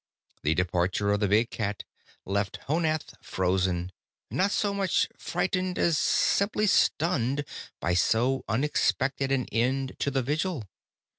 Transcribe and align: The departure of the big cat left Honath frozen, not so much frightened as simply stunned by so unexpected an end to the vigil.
The 0.41 0.55
departure 0.55 1.11
of 1.11 1.19
the 1.19 1.27
big 1.27 1.51
cat 1.51 1.83
left 2.25 2.61
Honath 2.67 3.13
frozen, 3.21 3.91
not 4.31 4.49
so 4.49 4.73
much 4.73 5.07
frightened 5.15 5.77
as 5.77 5.95
simply 5.95 6.65
stunned 6.65 7.45
by 7.79 7.93
so 7.93 8.43
unexpected 8.47 9.31
an 9.31 9.45
end 9.51 9.95
to 9.99 10.09
the 10.09 10.23
vigil. 10.23 10.63